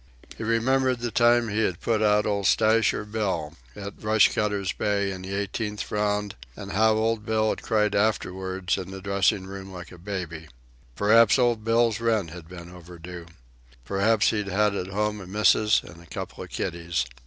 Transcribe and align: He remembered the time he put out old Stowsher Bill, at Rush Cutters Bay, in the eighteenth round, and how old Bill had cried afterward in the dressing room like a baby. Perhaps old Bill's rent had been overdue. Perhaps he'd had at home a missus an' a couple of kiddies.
He 0.35 0.43
remembered 0.43 0.97
the 0.97 1.11
time 1.11 1.49
he 1.49 1.71
put 1.73 2.01
out 2.01 2.25
old 2.25 2.47
Stowsher 2.47 3.05
Bill, 3.05 3.53
at 3.75 4.01
Rush 4.03 4.33
Cutters 4.33 4.73
Bay, 4.73 5.11
in 5.11 5.21
the 5.21 5.35
eighteenth 5.35 5.91
round, 5.91 6.33
and 6.55 6.71
how 6.71 6.93
old 6.93 7.23
Bill 7.23 7.49
had 7.51 7.61
cried 7.61 7.93
afterward 7.93 8.73
in 8.79 8.89
the 8.89 8.99
dressing 8.99 9.45
room 9.45 9.71
like 9.71 9.91
a 9.91 9.99
baby. 9.99 10.47
Perhaps 10.95 11.37
old 11.37 11.63
Bill's 11.63 11.99
rent 12.01 12.31
had 12.31 12.47
been 12.49 12.71
overdue. 12.71 13.27
Perhaps 13.85 14.31
he'd 14.31 14.47
had 14.47 14.73
at 14.73 14.87
home 14.87 15.21
a 15.21 15.27
missus 15.27 15.83
an' 15.83 16.01
a 16.01 16.07
couple 16.07 16.43
of 16.43 16.49
kiddies. 16.49 17.05